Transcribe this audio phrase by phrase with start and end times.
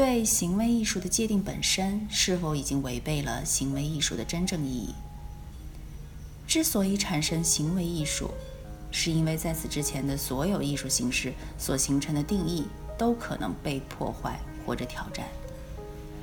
[0.00, 4.94] 对行为艺术的界定本身是否已经违背了行为艺术的真正意义？
[6.46, 8.30] 之所以产生行为艺术，
[8.90, 12.64] 是因为在此之前的所有艺术形式所形成的定义
[12.96, 15.26] 都可能被破坏或者挑战，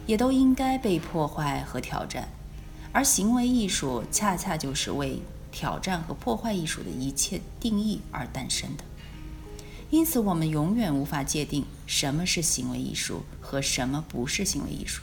[0.08, 2.28] 也都应该被破坏和挑战，
[2.92, 8.84] 而行为艺术恰恰就是为挑战和破坏艺术的一切定义而诞生的。
[9.90, 15.02] 因此，我们永远无法界定什么是行为艺术和什么不是行为艺术。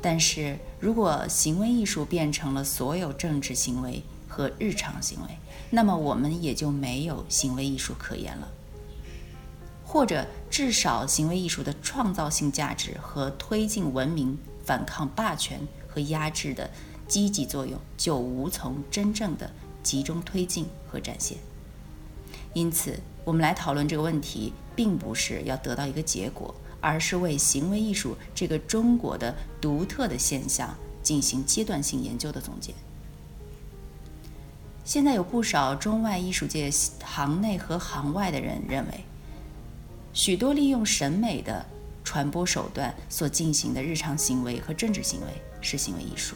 [0.00, 5.36] 但是如果行为艺术变成了所有政治行为和日常行为，
[5.70, 8.48] 那么我们也就没有行为艺术可言了，
[9.84, 16.70] 或者至少行为艺术的创造性价值和推进文明、反抗霸权和压制的
[17.08, 19.50] 积极作用就无从真正的
[19.82, 21.36] 集中推进和展现。
[22.54, 32.72] 因此，我们来讨论这个问题，并不是要得到一个结果，而是为行为艺术这个中国的独特的现象进行阶段性研究的总结。
[34.84, 39.04] 现在有不少中外艺术界行内和行外的人认为，
[40.12, 41.64] 许多利用审美的
[42.02, 45.26] 传播手段所进行的日常行为和政治行为
[45.60, 46.34] 是行为艺术，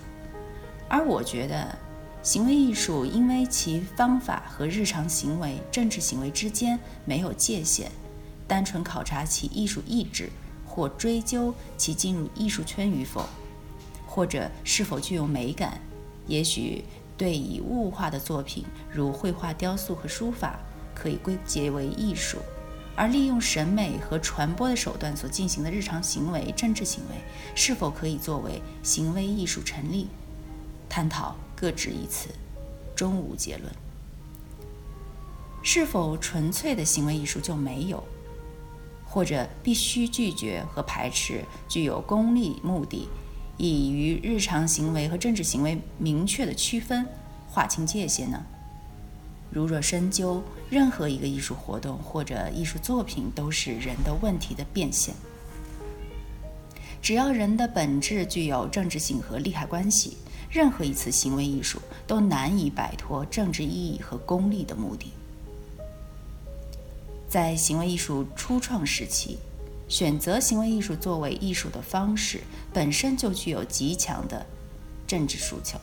[0.88, 1.77] 而我觉得。
[2.22, 7.90] 行为艺术因为其方法和日常行为、政治行为之间没有界限，
[8.46, 10.30] 单纯考察其艺术意志，
[10.64, 13.27] 或追究其进入艺术圈与否，
[14.06, 15.80] 或者是否具有美感，
[16.28, 16.84] 也许
[17.16, 20.61] 对以物化的作品，如绘画、雕塑和书法，
[20.94, 22.38] 可以归结为艺术；
[22.94, 27.16] 而利用审美和传播的手段所进行的日常行为、政治行为，
[27.56, 30.06] 是否可以作为行为艺术成立？
[30.92, 31.35] 探讨。
[31.55, 32.29] 各执一词，
[32.92, 33.73] 终无结论。
[35.63, 38.03] 是否纯粹的行为艺术就没有，
[39.07, 43.08] 或者必须拒绝和排斥具有功利目的，
[43.58, 47.07] 以与日常行为和政治行为明确的区分、
[47.48, 48.45] 划清界限呢？
[49.48, 55.14] 如若深究，任何一个艺术活动或者艺术作品都是人的问题的变现。
[57.01, 60.17] 只要人的本质具有政治性和利害关系。
[60.52, 65.11] 任何一次行为艺术都难以摆脱政治意义和功利的目的。
[67.27, 69.39] 在行为艺术初创时期，
[69.89, 74.45] 选择行为艺术作为艺术的方式本身就具有极强的
[75.07, 75.79] 政治诉求，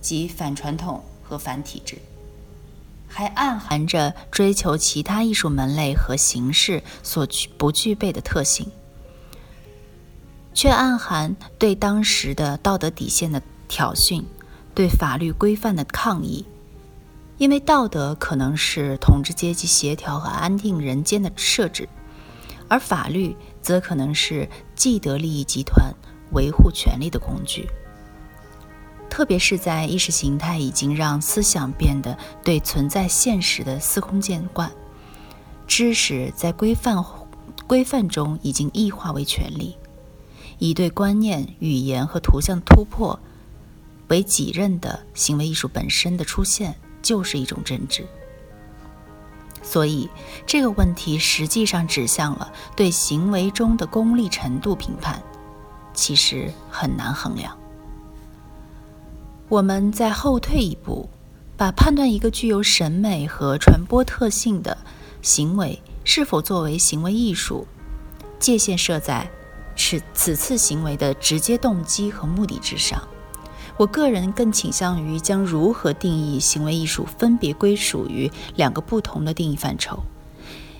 [0.00, 1.98] 即反传统和反体制，
[3.06, 8.66] 还暗含着追求其他艺术门类和形式所具不具备的特性。
[10.54, 14.22] 却暗含对当时的道德底线的挑衅，
[14.74, 16.44] 对法律规范的抗议。
[17.38, 21.88] 因为道德可能是统治阶级协调和安定人间的设置，
[22.68, 25.92] 而法律则可能是既得利益集团
[26.32, 27.68] 维护权力的工具。
[29.10, 34.70] 特别是在意识形态已经让思想变得对存在现实的司空见惯，
[35.66, 37.04] 知识在规范
[37.66, 39.76] 规范中已经异化为权力。
[40.62, 43.18] 以对观念、语言和图像突破
[44.06, 48.06] 为己任的行为艺术本身的出现，就是一种政治。
[49.60, 50.08] 所以，
[50.46, 55.20] 这个问题实际上指向了对行为中的功利程度评判，
[55.94, 57.58] 其实很难衡量。
[59.48, 61.10] 我们再后退一步，
[61.56, 64.78] 把判断一个具有审美和传播特性的
[65.22, 67.66] 行为是否作为行为艺术，
[68.38, 69.28] 界限设在。
[69.84, 73.02] 是此次行为的直接动机和目的之上，
[73.76, 80.04] 我个人更倾向于将如何定义行为艺术分别归属于两个不同的定义范畴：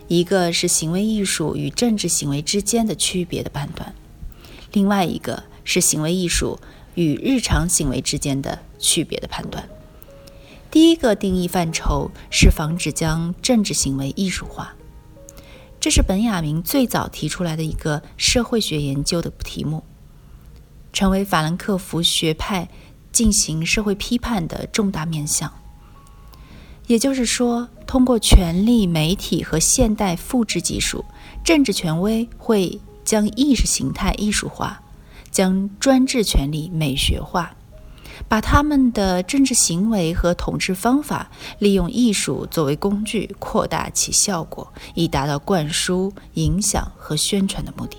[0.06, 3.92] 一个是行为艺术与政治行为之间的区别的判断，
[4.70, 6.60] 另外一个是行为艺术
[6.94, 9.68] 与日常行为之间的区别的判断。
[10.70, 14.76] 第一个定义范畴是防止将政治行为艺术化。
[15.82, 19.82] 这是本雅明最早提出来的一个社会学研究的题目，
[20.92, 22.68] 成为法兰克福学派
[23.10, 25.52] 进行社会批判的重大面向。
[26.86, 31.04] 也就是说，通过权力、媒体和现代复制技术，
[31.42, 34.80] 政治权威会将意识形态艺术化，
[35.32, 37.56] 将专制权力美学化，
[38.28, 47.96] 把他们的政治行为和统治方法利用艺术作为工具，扩大其效果，以达到灌输、影响和宣传的目的。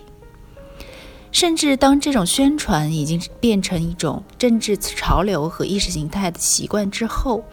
[1.31, 7.43] 甚至当这种宣传已经变成一种政治潮流和意识形态的习惯之后，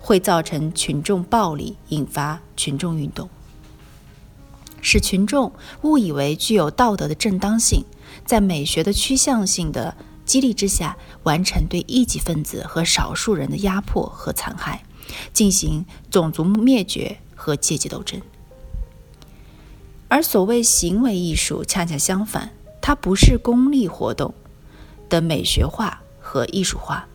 [0.00, 3.28] 会造成群众暴力，引发群众运动，
[4.80, 5.52] 使群众
[5.82, 7.84] 误以为具有道德的正当性，
[8.24, 9.94] 在美学的趋向性的
[10.26, 14.82] 激励之下，完成对异己分子和少数人的压迫和残害，
[15.32, 18.20] 进行种族灭绝和阶级斗争。
[20.08, 22.50] 而所谓行为艺术，恰恰相反。
[22.80, 24.32] 它不是功利活动
[25.08, 27.08] 的美学化和艺术化。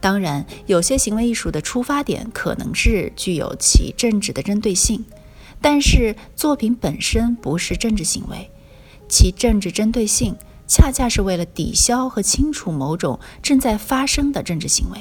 [0.00, 5.04] 当然，有些行为艺术的出发点可能是具有其政治的针对性，
[5.60, 8.48] 但是作品本身不是政治行为，
[9.08, 10.36] 其政治针对性
[10.66, 14.98] 恰恰是为了抵消和清除某种正在发生的政治行为。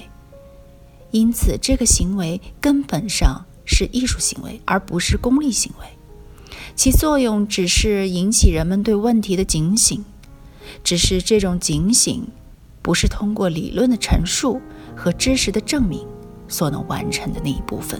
[1.11, 5.85] 因此，这个行为根本上是艺术行为，而不是功利行为。
[6.75, 10.03] 其作用只是引起人们对问题的警醒。
[10.83, 12.27] 只是这种警醒，
[12.81, 14.61] 不是通过理论的陈述
[14.95, 16.05] 和知识的证明
[16.47, 17.99] 所能完成的那一部分。